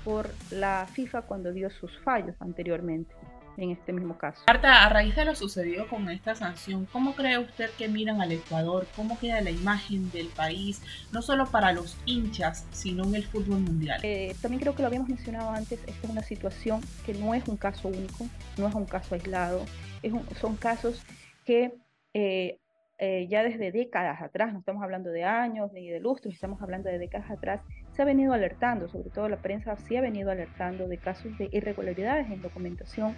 por 0.05 0.31
la 0.51 0.87
FIFA 0.93 1.23
cuando 1.23 1.53
dio 1.53 1.71
sus 1.71 1.99
fallos 2.01 2.35
anteriormente 2.41 3.15
en 3.57 3.71
este 3.71 3.93
mismo 3.93 4.17
caso. 4.19 4.43
Marta, 4.47 4.85
a 4.85 4.89
raíz 4.89 5.15
de 5.15 5.25
lo 5.25 5.35
sucedido 5.35 5.89
con 5.89 6.09
esta 6.11 6.35
sanción, 6.35 6.87
¿cómo 6.93 7.15
cree 7.15 7.39
usted 7.39 7.71
que 7.79 7.89
miran 7.89 8.21
al 8.21 8.33
Ecuador? 8.33 8.87
¿Cómo 8.97 9.19
queda 9.19 9.41
la 9.41 9.51
imagen 9.51 10.11
del 10.11 10.29
país, 10.29 10.83
no 11.13 11.23
solo 11.23 11.47
para 11.47 11.73
los 11.73 11.97
hinchas, 12.07 12.67
sino 12.73 13.05
en 13.05 13.15
el 13.15 13.25
fútbol 13.25 13.61
mundial? 13.61 14.01
Eh, 14.03 14.35
también 14.41 14.61
creo 14.61 14.75
que 14.75 14.83
lo 14.83 14.89
habíamos 14.89 15.09
mencionado 15.09 15.51
antes, 15.51 15.81
esta 15.87 16.07
es 16.07 16.11
una 16.11 16.23
situación 16.23 16.81
que 17.05 17.15
no 17.15 17.35
es 17.35 17.47
un 17.49 17.57
caso 17.57 17.89
único, 17.89 18.27
no 18.57 18.69
es 18.69 18.75
un 18.75 18.87
caso 18.87 19.15
aislado, 19.15 19.65
es 20.03 20.13
son 20.41 20.57
casos 20.57 21.03
que 21.45 21.75
eh, 22.13 22.59
eh, 22.99 23.27
ya 23.29 23.43
desde 23.43 23.73
décadas 23.73 24.23
atrás, 24.23 24.53
no 24.53 24.61
estamos 24.61 24.83
hablando 24.83 25.11
de 25.11 25.25
años 25.25 25.73
ni 25.73 25.89
de 25.89 26.01
lustros, 26.01 26.33
estamos 26.33 26.63
hablando 26.63 26.89
de 26.89 26.99
décadas 26.99 27.31
atrás, 27.31 27.61
se 27.95 28.03
ha 28.03 28.05
venido 28.05 28.33
alertando, 28.33 28.89
sobre 28.89 29.11
todo 29.11 29.29
la 29.29 29.37
prensa 29.37 29.77
sí 29.77 29.97
ha 29.97 30.01
venido 30.01 30.31
alertando 30.31 30.87
de 30.87 30.99
casos 30.99 31.37
de 31.39 31.49
irregularidades 31.53 32.31
en 32.31 32.41
documentación 32.41 33.17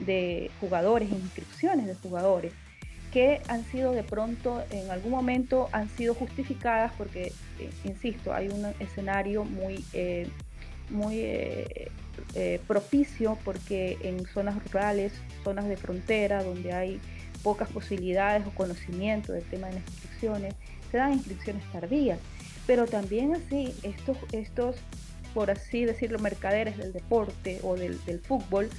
de 0.00 0.50
jugadores, 0.60 1.10
inscripciones 1.10 1.86
de 1.86 1.94
jugadores, 1.94 2.52
que 3.12 3.40
han 3.48 3.64
sido 3.64 3.92
de 3.92 4.02
pronto, 4.02 4.62
en 4.70 4.90
algún 4.90 5.12
momento, 5.12 5.68
han 5.72 5.88
sido 5.88 6.14
justificadas 6.14 6.92
porque, 6.98 7.32
eh, 7.60 7.70
insisto, 7.84 8.34
hay 8.34 8.48
un 8.48 8.66
escenario 8.80 9.44
muy, 9.44 9.84
eh, 9.92 10.28
muy 10.90 11.20
eh, 11.20 12.60
propicio 12.66 13.38
porque 13.44 13.98
en 14.02 14.26
zonas 14.26 14.62
rurales, 14.64 15.12
zonas 15.44 15.66
de 15.66 15.76
frontera, 15.76 16.42
donde 16.42 16.72
hay 16.72 17.00
pocas 17.44 17.70
posibilidades 17.70 18.44
o 18.46 18.50
conocimiento 18.50 19.32
del 19.32 19.44
tema 19.44 19.68
de 19.68 19.74
las 19.74 19.86
inscripciones, 19.88 20.54
se 20.90 20.96
dan 20.96 21.12
inscripciones 21.12 21.62
tardías 21.70 22.18
pero 22.66 22.86
también 22.86 23.34
así 23.34 23.74
estos, 23.82 24.16
estos 24.32 24.76
por 25.34 25.50
así 25.50 25.84
decirlo, 25.84 26.18
mercaderes 26.20 26.78
del 26.78 26.92
deporte 26.92 27.58
o 27.64 27.74
del, 27.74 27.98
fútbol, 28.20 28.70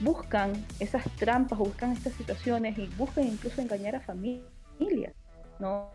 buscan 0.00 0.52
esas 0.78 1.04
trampas, 1.16 1.58
buscan 1.58 1.92
estas 1.92 2.12
situaciones 2.12 2.78
y 2.78 2.86
buscan 2.96 3.26
incluso 3.26 3.60
engañar 3.60 3.96
a 3.96 4.00
familias, 4.00 5.12
¿no? 5.58 5.90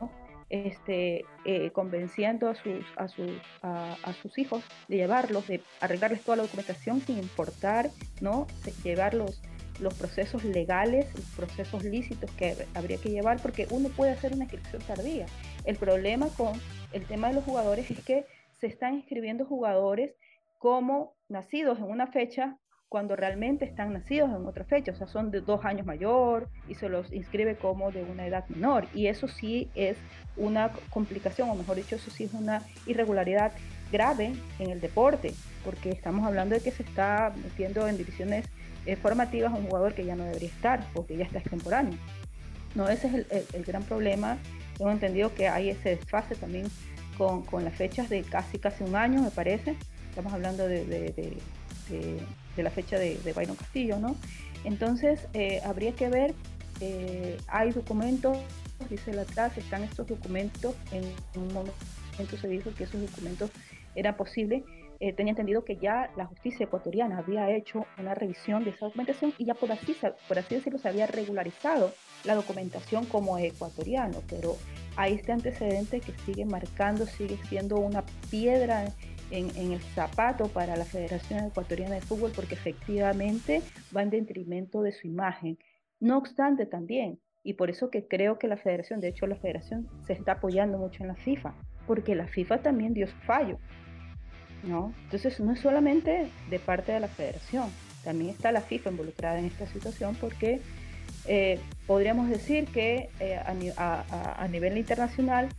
Este, 0.50 1.24
eh, 1.46 1.72
convenciendo 1.72 2.50
a 2.50 2.56
sus, 2.56 2.84
a, 2.98 3.08
sus, 3.08 3.32
a, 3.64 4.14
sus 4.22 4.38
hijos 4.38 4.66
de 4.90 4.98
llevarlos, 4.98 5.48
de 5.48 5.62
arreglarles 5.80 6.24
toda 6.24 6.36
la 6.36 6.44
documentación 6.44 7.00
sin 7.00 7.20
importar, 7.20 7.90
¿no? 8.20 8.48
llevarlos 8.84 9.42
los 9.80 9.94
procesos 9.94 10.44
legales, 10.44 11.08
los 11.16 11.26
procesos 11.36 11.84
lícitos 11.84 12.30
que 12.32 12.56
habría 12.74 12.98
que 12.98 13.10
llevar, 13.10 13.42
porque 13.42 13.68
uno 13.72 13.90
puede 13.90 14.12
hacer 14.12 14.34
una 14.34 14.44
inscripción 14.44 14.82
tardía. 14.84 15.26
El 15.66 15.76
problema 15.76 16.28
con 16.30 16.54
el 16.92 17.06
tema 17.06 17.30
de 17.30 17.36
los 17.36 17.44
jugadores 17.44 17.90
es 17.90 18.00
que 18.04 18.26
se 18.60 18.68
están 18.68 18.96
inscribiendo 18.96 19.46
jugadores 19.46 20.14
como 20.60 21.16
nacidos 21.28 21.80
en 21.80 21.86
una 21.86 22.08
fecha 22.08 22.58
cuando 22.92 23.16
realmente 23.16 23.64
están 23.64 23.94
nacidos 23.94 24.30
en 24.30 24.46
otra 24.46 24.66
fecha, 24.66 24.92
o 24.92 24.96
sea, 24.96 25.08
son 25.08 25.32
de 25.32 25.40
dos 25.40 25.64
años 25.64 25.86
mayor 25.86 26.50
y 26.68 26.76
se 26.76 26.90
los 26.90 27.10
inscribe 27.14 27.56
como 27.56 27.90
de 27.90 28.04
una 28.04 28.28
edad 28.28 28.46
menor. 28.50 28.86
Y 28.94 29.08
eso 29.08 29.30
sí 29.30 29.70
es 29.76 29.96
una 30.36 30.72
complicación, 30.90 31.50
o 31.50 31.56
mejor 31.56 31.78
dicho, 31.78 31.96
eso 31.96 32.12
sí 32.12 32.26
es 32.26 32.34
una 32.34 32.64
irregularidad 32.86 33.54
grave 33.94 34.34
en 34.60 34.72
el 34.72 34.82
deporte, 34.82 35.34
porque 35.64 35.90
estamos 35.90 36.28
hablando 36.28 36.54
de 36.54 36.62
que 36.62 36.72
se 36.72 36.84
está 36.84 37.34
metiendo 37.42 37.88
en 37.88 37.98
divisiones 37.98 38.46
eh, 38.86 38.96
formativas 38.96 39.54
a 39.54 39.56
un 39.56 39.66
jugador 39.66 39.94
que 39.94 40.06
ya 40.06 40.16
no 40.16 40.24
debería 40.24 40.50
estar, 40.50 40.86
porque 40.94 41.18
ya 41.18 41.26
está 41.26 41.40
extemporáneo. 41.40 41.98
No, 42.76 42.88
ese 42.88 43.26
es 43.30 43.54
el 43.54 43.64
gran 43.66 43.84
problema 43.84 44.38
tengo 44.82 44.94
entendido 44.94 45.36
que 45.36 45.48
hay 45.48 45.70
ese 45.70 45.90
desfase 45.90 46.34
también 46.34 46.66
con, 47.16 47.44
con, 47.44 47.64
las 47.64 47.76
fechas 47.76 48.10
de 48.10 48.24
casi 48.24 48.58
casi 48.58 48.84
un 48.84 48.96
año, 48.96 49.22
me 49.22 49.30
parece. 49.30 49.76
Estamos 50.10 50.34
hablando 50.34 50.68
de, 50.68 50.86
de, 50.86 51.38
de, 52.56 52.64
la 52.64 52.72
fecha 52.72 52.98
de, 52.98 53.32
Byron 53.36 53.56
Castillo, 53.56 54.00
¿no? 54.00 54.16
Entonces, 54.64 55.28
eh, 55.36 55.62
habría 55.64 55.92
que 55.92 56.10
ver, 56.10 56.34
eh, 56.80 57.38
hay 57.48 57.70
documentos, 57.70 58.40
dice 58.90 59.14
la 59.14 59.22
atrás, 59.22 59.56
están 59.56 59.84
estos 59.84 60.08
documentos, 60.08 60.74
en 60.92 61.04
un 61.40 61.54
momento 61.54 62.38
se 62.42 62.48
dijo 62.48 62.74
que 62.74 62.86
esos 62.86 63.02
documentos 63.02 63.52
eran 63.94 64.18
posibles. 64.18 64.64
Eh, 65.04 65.14
tenía 65.14 65.32
entendido 65.32 65.66
que 65.66 65.78
ya 65.78 66.12
la 66.16 66.28
justicia 66.28 66.66
ecuatoriana 66.66 67.18
había 67.18 67.50
hecho 67.50 67.88
una 67.98 68.14
revisión 68.14 68.64
de 68.64 68.70
esa 68.70 68.86
documentación 68.86 69.34
y 69.40 69.46
ya 69.46 69.56
por 69.56 69.72
así, 69.72 69.98
por 70.28 70.38
así 70.38 70.54
decirlo 70.54 70.78
se 70.78 70.90
había 70.90 71.08
regularizado 71.08 71.92
la 72.24 72.36
documentación 72.36 73.08
como 73.08 73.36
ecuatoriano, 73.40 74.22
pero 74.30 74.58
hay 74.96 75.16
este 75.16 75.32
antecedente 75.32 76.02
que 76.02 76.14
sigue 76.20 76.46
marcando, 76.46 77.08
sigue 77.08 77.38
siendo 77.50 77.78
una 77.78 78.04
piedra 78.30 78.94
en, 79.32 79.72
el 79.72 79.82
zapato 79.82 80.50
para 80.50 80.76
la 80.76 80.86
Federación 80.86 81.46
Ecuatoriana 81.46 81.96
de 81.96 82.02
Fútbol 82.02 82.32
porque 82.36 82.54
efectivamente 82.54 83.64
va 83.96 84.04
en 84.04 84.12
detrimento 84.12 84.84
de 84.84 84.92
su 84.92 85.08
imagen. 85.08 85.58
No 86.00 86.20
obstante 86.20 86.68
también, 86.68 87.20
y 87.42 87.54
por 87.54 87.72
eso 87.72 87.90
que 87.90 88.08
creo 88.08 88.38
que 88.38 88.48
la 88.48 88.58
federación, 88.58 89.00
de 89.00 89.08
hecho 89.08 89.26
la 89.26 89.36
federación 89.36 89.90
se 90.06 90.14
está 90.14 90.34
apoyando 90.34 90.78
mucho 90.78 91.02
en 91.02 91.08
la 91.08 91.16
FIFA, 91.16 91.56
porque 91.88 92.14
la 92.14 92.28
FIFA 92.28 92.62
también 92.62 92.94
dio 92.94 93.08
su 93.08 93.18
fallo. 93.26 93.58
Entonces 94.64 95.40
no 95.40 95.54
es 95.54 95.60
solamente 95.60 96.30
de 96.50 96.60
parte 96.60 96.92
de 96.92 97.00
la 97.00 97.08
federación, 97.08 97.70
también 98.04 98.32
está 98.32 98.52
la 98.52 98.62
FIFA 98.62 98.92
involucrada 98.92 99.40
en 99.40 99.46
esta 99.46 99.68
situación 99.68 100.16
porque 100.20 100.62
eh, 101.26 101.60
podríamos 101.86 102.30
decir 102.30 102.66
que 102.66 103.10
eh, 103.20 103.40
a, 103.78 104.48
nivel 104.50 104.78
internacional 104.78 105.50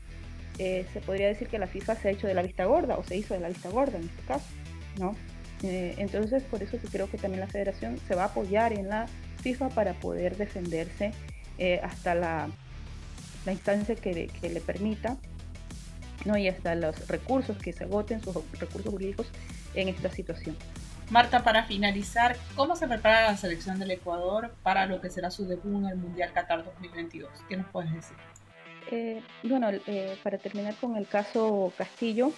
eh, 0.59 0.87
se 0.93 1.01
podría 1.01 1.29
decir 1.29 1.49
que 1.49 1.59
la 1.59 1.67
FIFA 1.67 1.97
se 1.97 2.09
ha 2.09 2.11
hecho 2.11 2.27
de 2.27 2.35
la 2.35 2.43
vista 2.43 2.65
gorda 2.65 2.97
o 2.97 3.05
se 3.05 3.17
hizo 3.17 3.35
de 3.35 3.41
la 3.41 3.49
vista 3.49 3.71
gorda 3.71 3.99
en 3.99 4.05
este 4.05 4.23
caso, 4.27 4.47
¿no? 4.99 5.15
entonces 5.65 6.43
por 6.43 6.61
eso 6.61 6.77
que 6.81 6.89
creo 6.89 7.09
que 7.09 7.19
también 7.19 7.39
la 7.39 7.47
federación 7.47 7.97
se 8.09 8.17
va 8.17 8.23
a 8.23 8.27
apoyar 8.27 8.73
en 8.73 8.89
la 8.89 9.07
FIFA 9.43 9.69
para 9.69 9.93
poder 9.93 10.37
defenderse 10.37 11.13
hasta 11.85 12.17
la, 12.17 12.49
instancia 13.47 13.95
que, 13.95 14.29
le 14.43 14.61
permita, 14.61 15.19
¿no? 16.25 16.37
Y 16.37 16.49
hasta 16.49 16.75
los 16.75 17.09
recursos 17.09 17.57
que 17.59 17.73
se 17.73 17.85
agoten, 17.85 18.23
sus 18.23 18.35
recursos 18.59 18.91
jurídicos 18.91 19.29
en 19.75 19.89
esta 19.89 20.11
situación. 20.11 20.57
Marta, 21.11 21.45
para 21.45 21.65
finalizar, 21.65 22.37
¿cómo 22.57 22.75
se 22.75 22.89
prepara 22.89 23.31
la 23.31 23.37
selección 23.37 23.79
del 23.79 23.91
Ecuador 23.91 24.55
para 24.63 24.87
lo 24.87 25.01
que 25.01 25.11
será 25.11 25.31
su 25.31 25.47
debut 25.47 25.83
en 25.83 25.87
el 25.91 25.97
Mundial 25.97 26.33
Qatar 26.33 26.65
2022? 26.65 27.31
¿Qué 27.49 27.57
nos 27.57 27.67
puedes 27.69 27.93
decir? 27.93 28.17
Eh, 28.91 29.23
bueno, 29.43 29.69
eh, 29.87 30.17
para 30.23 30.39
terminar 30.39 30.75
con 30.77 30.97
el 30.97 31.07
caso 31.07 31.73
Castillo, 31.77 32.33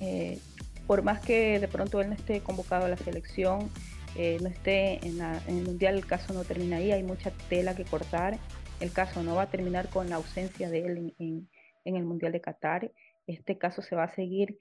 eh, 0.00 0.38
por 0.86 1.02
más 1.02 1.20
que 1.20 1.60
de 1.60 1.68
pronto 1.68 2.00
él 2.00 2.08
no 2.08 2.14
esté 2.14 2.40
convocado 2.40 2.86
a 2.86 2.88
la 2.88 2.96
selección, 2.96 3.70
no 4.16 4.48
esté 4.48 5.06
en, 5.06 5.20
el 5.20 5.62
Mundial, 5.64 5.94
el 5.94 6.04
caso 6.04 6.32
no 6.34 6.42
termina 6.42 6.78
ahí, 6.78 6.90
hay 6.90 7.04
mucha 7.04 7.30
tela 7.48 7.76
que 7.76 7.84
cortar. 7.84 8.36
El 8.80 8.90
caso 8.90 9.22
no 9.22 9.36
va 9.36 9.42
a 9.42 9.50
terminar 9.50 9.88
con 9.88 10.10
la 10.10 10.16
ausencia 10.16 10.68
de 10.68 10.84
él 10.84 10.96
en, 10.96 11.14
en 11.18 11.48
el 11.84 12.04
Mundial 12.04 12.32
de 12.32 12.40
Qatar. 12.40 12.90
Este 13.26 13.58
caso 13.58 13.82
se 13.82 13.96
va 13.96 14.04
a 14.04 14.14
seguir 14.14 14.58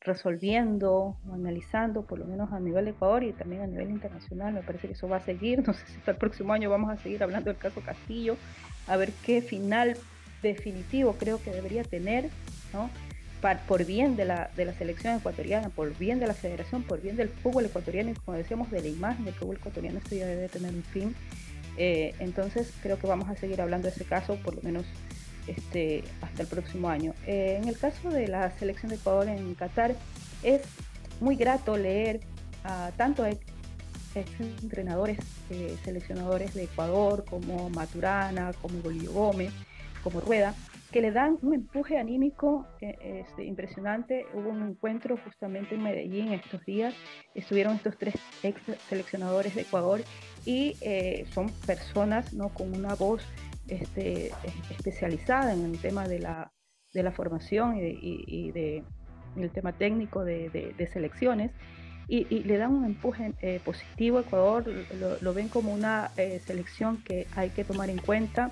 resolviendo 0.00 1.18
o 1.26 1.34
analizando, 1.34 2.06
por 2.06 2.18
lo 2.18 2.24
menos 2.24 2.52
a 2.52 2.60
nivel 2.60 2.88
Ecuador 2.88 3.22
y 3.22 3.32
también 3.32 3.62
a 3.62 3.66
nivel 3.66 3.90
internacional. 3.90 4.54
Me 4.54 4.62
parece 4.62 4.86
que 4.88 4.94
eso 4.94 5.08
va 5.08 5.16
a 5.16 5.20
seguir. 5.20 5.62
No 5.66 5.74
sé 5.74 5.86
si 5.86 5.98
hasta 5.98 6.12
el 6.12 6.16
próximo 6.16 6.52
año 6.52 6.70
vamos 6.70 6.90
a 6.90 6.96
seguir 6.96 7.22
hablando 7.22 7.50
del 7.50 7.58
caso 7.58 7.80
Castillo, 7.80 8.36
a 8.86 8.96
ver 8.96 9.12
qué 9.24 9.42
final 9.42 9.96
definitivo 10.42 11.14
creo 11.18 11.42
que 11.42 11.50
debería 11.50 11.84
tener, 11.84 12.30
¿no? 12.72 12.90
por 13.66 13.86
bien 13.86 14.16
de 14.16 14.26
la, 14.26 14.50
de 14.54 14.66
la 14.66 14.74
selección 14.74 15.16
ecuatoriana, 15.16 15.70
por 15.70 15.96
bien 15.96 16.20
de 16.20 16.26
la 16.26 16.34
federación, 16.34 16.82
por 16.82 17.00
bien 17.00 17.16
del 17.16 17.30
fútbol 17.30 17.64
ecuatoriano 17.64 18.10
y 18.10 18.14
como 18.14 18.36
decíamos 18.36 18.70
de 18.70 18.82
la 18.82 18.88
imagen 18.88 19.24
del 19.24 19.32
fútbol 19.32 19.56
ecuatoriano, 19.56 19.98
esto 19.98 20.14
ya 20.14 20.26
debe 20.26 20.48
tener 20.48 20.74
un 20.74 20.82
fin. 20.82 21.14
Eh, 21.78 22.14
entonces 22.18 22.72
creo 22.82 22.98
que 22.98 23.06
vamos 23.06 23.30
a 23.30 23.36
seguir 23.36 23.62
hablando 23.62 23.88
de 23.88 23.94
ese 23.94 24.04
caso 24.04 24.36
por 24.36 24.54
lo 24.54 24.62
menos 24.62 24.84
este, 25.50 26.04
hasta 26.20 26.42
el 26.42 26.48
próximo 26.48 26.88
año. 26.88 27.14
Eh, 27.26 27.58
en 27.60 27.68
el 27.68 27.78
caso 27.78 28.10
de 28.10 28.28
la 28.28 28.50
selección 28.58 28.90
de 28.90 28.96
Ecuador 28.96 29.28
en 29.28 29.54
Qatar, 29.54 29.94
es 30.42 30.62
muy 31.20 31.36
grato 31.36 31.76
leer 31.76 32.20
a 32.64 32.90
tanto 32.96 33.24
ex, 33.26 33.40
entrenadores, 34.62 35.18
eh, 35.50 35.76
seleccionadores 35.84 36.54
de 36.54 36.64
Ecuador 36.64 37.24
como 37.24 37.70
Maturana, 37.70 38.52
como 38.60 38.80
Bolillo 38.80 39.12
Gómez, 39.12 39.52
como 40.02 40.20
Rueda, 40.20 40.54
que 40.90 41.00
le 41.00 41.12
dan 41.12 41.38
un 41.42 41.54
empuje 41.54 41.98
anímico 41.98 42.66
eh, 42.80 43.24
este, 43.26 43.44
impresionante. 43.44 44.26
Hubo 44.34 44.50
un 44.50 44.62
encuentro 44.62 45.16
justamente 45.24 45.76
en 45.76 45.82
Medellín 45.82 46.32
estos 46.32 46.64
días, 46.64 46.94
estuvieron 47.34 47.76
estos 47.76 47.96
tres 47.96 48.14
ex 48.42 48.60
seleccionadores 48.88 49.54
de 49.54 49.62
Ecuador 49.62 50.00
y 50.44 50.76
eh, 50.80 51.26
son 51.32 51.50
personas 51.66 52.32
¿no? 52.32 52.48
con 52.48 52.74
una 52.74 52.94
voz 52.94 53.22
este, 53.70 54.32
especializada 54.70 55.54
en 55.54 55.64
el 55.64 55.78
tema 55.78 56.06
de 56.08 56.18
la, 56.18 56.52
de 56.92 57.02
la 57.02 57.12
formación 57.12 57.76
y, 57.78 58.50
de, 58.50 58.82
el 59.36 59.50
tema 59.50 59.72
técnico 59.72 60.24
de, 60.24 60.88
selecciones. 60.92 61.52
Y, 62.08 62.24
le 62.42 62.58
dan 62.58 62.72
un 62.72 62.84
empuje 62.84 63.32
eh, 63.40 63.60
positivo 63.64 64.18
a 64.18 64.22
Ecuador, 64.22 64.64
lo, 65.20 65.34
ven 65.34 65.48
como 65.48 65.72
una 65.72 66.10
selección 66.44 67.02
que 67.04 67.26
hay 67.36 67.50
que 67.50 67.64
tomar 67.64 67.88
en 67.88 67.98
cuenta 67.98 68.50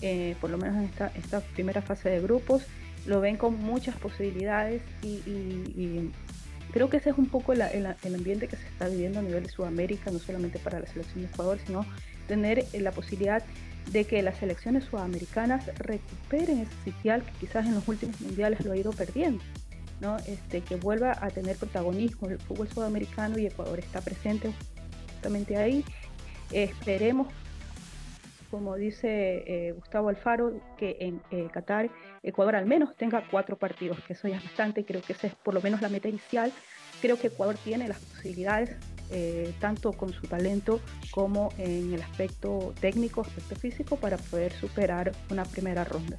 eh, 0.00 0.36
por 0.40 0.50
lo 0.50 0.58
menos 0.58 0.76
en 0.76 0.84
esta, 0.84 1.10
esta 1.16 1.40
primera 1.40 1.82
fase 1.82 2.08
de 2.08 2.20
grupos, 2.20 2.64
lo 3.06 3.20
ven 3.20 3.36
con 3.36 3.60
muchas 3.60 3.96
posibilidades 3.96 4.82
y, 5.02 6.10
creo 6.72 6.90
que 6.90 6.98
ese 6.98 7.10
es 7.10 7.18
un 7.18 7.26
poco 7.26 7.52
el, 7.52 7.62
ambiente 7.62 8.46
que 8.46 8.56
se 8.56 8.66
está 8.66 8.88
viviendo 8.88 9.18
a 9.18 9.22
nivel 9.22 9.42
de 9.42 9.48
Sudamérica, 9.48 10.10
no 10.10 10.18
solamente 10.18 10.58
para 10.58 10.78
la 10.78 10.86
selección 10.86 11.22
de 11.22 11.28
Ecuador, 11.28 11.58
sino 11.66 11.86
tener 12.28 12.64
eh, 12.72 12.80
la 12.80 12.92
posibilidad 12.92 13.42
de 13.92 14.04
que 14.04 14.22
las 14.22 14.38
selecciones 14.38 14.84
sudamericanas 14.84 15.66
recuperen 15.78 16.60
ese 16.60 16.72
sitial 16.84 17.22
que 17.22 17.32
quizás 17.40 17.66
en 17.66 17.74
los 17.74 17.86
últimos 17.88 18.20
mundiales 18.20 18.64
lo 18.64 18.72
ha 18.72 18.76
ido 18.76 18.92
perdiendo. 18.92 19.42
¿no? 20.00 20.16
Este, 20.26 20.60
que 20.60 20.76
vuelva 20.76 21.16
a 21.20 21.28
tener 21.30 21.56
protagonismo 21.56 22.28
el 22.28 22.38
fútbol 22.38 22.68
sudamericano 22.68 23.38
y 23.38 23.46
Ecuador 23.46 23.78
está 23.78 24.00
presente 24.00 24.52
justamente 25.14 25.56
ahí. 25.56 25.84
esperemos 26.52 27.28
como 28.50 28.76
dice 28.76 29.44
eh, 29.46 29.72
Gustavo 29.72 30.08
Alfaro, 30.08 30.60
que 30.78 30.96
en 31.00 31.20
eh, 31.30 31.48
Qatar, 31.52 31.90
Ecuador 32.22 32.56
al 32.56 32.66
menos 32.66 32.96
tenga 32.96 33.22
cuatro 33.30 33.58
partidos, 33.58 33.98
que 34.04 34.14
eso 34.14 34.28
ya 34.28 34.38
es 34.38 34.44
bastante, 34.44 34.84
creo 34.84 35.02
que 35.02 35.12
esa 35.12 35.26
es 35.26 35.34
por 35.34 35.54
lo 35.54 35.60
menos 35.60 35.82
la 35.82 35.88
meta 35.88 36.08
inicial. 36.08 36.52
Creo 37.00 37.18
que 37.18 37.28
Ecuador 37.28 37.56
tiene 37.62 37.86
las 37.88 37.98
posibilidades, 37.98 38.76
eh, 39.10 39.54
tanto 39.60 39.92
con 39.92 40.12
su 40.12 40.26
talento 40.26 40.80
como 41.10 41.52
en 41.58 41.94
el 41.94 42.02
aspecto 42.02 42.74
técnico, 42.80 43.22
aspecto 43.22 43.56
físico, 43.56 43.96
para 43.96 44.16
poder 44.16 44.52
superar 44.52 45.12
una 45.30 45.44
primera 45.44 45.84
ronda. 45.84 46.18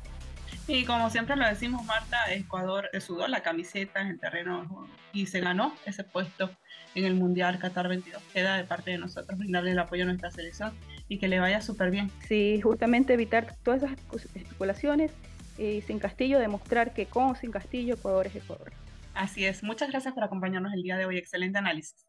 Y 0.68 0.86
como 0.86 1.10
siempre 1.10 1.36
lo 1.36 1.48
decimos, 1.48 1.84
Marta, 1.86 2.32
Ecuador 2.32 2.90
sudó 3.00 3.28
la 3.28 3.42
camiseta 3.42 4.02
en 4.02 4.08
el 4.08 4.20
terreno 4.20 4.88
y 5.14 5.26
se 5.26 5.40
ganó 5.40 5.76
ese 5.86 6.04
puesto 6.04 6.52
en 6.94 7.06
el 7.06 7.16
Mundial 7.16 7.58
Qatar 7.58 7.88
22. 7.88 8.22
Queda 8.34 8.58
de 8.58 8.64
parte 8.66 8.92
de 8.92 9.00
nosotros 9.00 9.38
brindarle 9.40 9.72
el 9.72 9.80
apoyo 9.80 10.04
a 10.04 10.06
nuestra 10.06 10.30
selección 10.30 10.72
y 11.08 11.18
que 11.18 11.28
le 11.28 11.40
vaya 11.40 11.62
súper 11.62 11.90
bien. 11.90 12.12
Sí, 12.28 12.62
justamente 12.62 13.14
evitar 13.14 13.56
todas 13.64 13.84
esas 13.84 13.98
especulaciones 14.36 15.12
y 15.58 15.82
sin 15.82 16.00
Castillo 16.00 16.40
demostrar 16.40 16.94
que 16.94 17.08
con 17.08 17.32
o 17.32 17.36
sin 17.36 17.52
Castillo 17.52 17.96
Ecuador 17.96 18.28
es 18.28 18.36
Ecuador. 18.36 18.72
Así 19.16 19.46
es. 19.46 19.64
Muchas 19.64 19.90
gracias 19.90 20.14
por 20.14 20.24
acompañarnos 20.24 20.74
el 20.74 20.84
día 20.84 20.98
de 20.98 21.06
hoy. 21.06 21.18
Excelente 21.18 21.58
análisis. 21.58 22.09